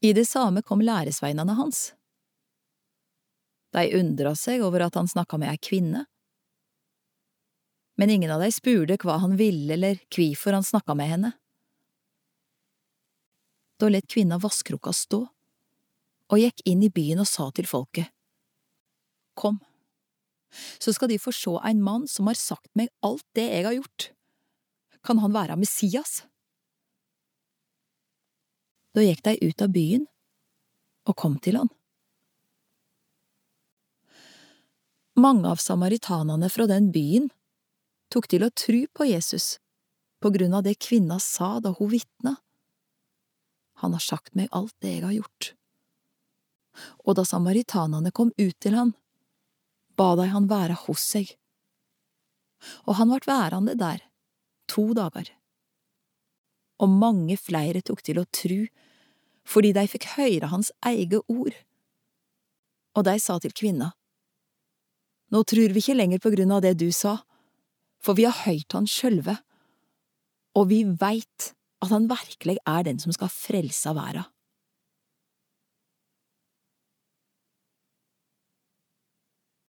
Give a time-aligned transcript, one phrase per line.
[0.00, 1.90] I det samme kom læresveinene hans.
[3.76, 6.06] De undra seg over at han snakka med ei kvinne.
[8.00, 11.32] Men ingen av dei spurte hva han ville eller kvifor han snakka med henne.
[13.80, 15.20] Da let kvinna vasskrukka stå,
[16.30, 18.08] og gikk inn i byen og sa til folket,
[19.40, 19.60] Kom,
[20.82, 23.76] så skal de få se en mann som har sagt meg alt det jeg har
[23.76, 24.10] gjort.
[25.06, 26.24] Kan han være Messias?
[28.94, 30.06] Da gikk de ut av byen
[31.08, 31.70] og kom til han.
[35.20, 37.28] Mange av samaritanene fra den byen
[38.10, 39.58] tok til å tru på Jesus
[40.20, 42.36] på grunn av det kvinna sa da hun vitna.
[43.80, 45.52] Han har sagt meg alt det jeg har gjort.
[47.06, 48.94] Og da samaritanene kom ut til han,
[49.96, 51.32] ba de han være hos seg.
[52.86, 54.04] Og han vart værende der
[54.68, 55.28] to dager.
[56.80, 58.64] Og mange flere tok til å tru,
[59.44, 61.54] fordi de fikk høre hans eige ord.
[62.96, 63.92] Og de sa til kvinna,
[65.30, 67.20] Nå trur vi ikke lenger på grunn av det du sa,
[68.02, 69.36] for vi har høyrt han sjølve,
[70.58, 74.24] og vi veit at han virkelig er den som skal frelse verda.